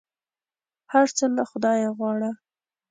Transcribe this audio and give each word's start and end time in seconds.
هر 0.91 1.07
څه 1.17 1.25
له 1.35 1.43
خدایه 1.51 1.89
غواړه! 1.97 2.31